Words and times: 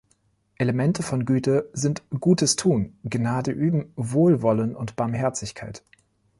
Elemente 0.57 1.03
von 1.03 1.25
Güte 1.25 1.69
sind 1.73 2.01
"Gutes 2.09 2.55
tun", 2.55 2.97
Gnade 3.03 3.51
üben, 3.51 3.93
Wohlwollen 3.95 4.75
und 4.75 4.95
Barmherzigkeit. 4.95 5.83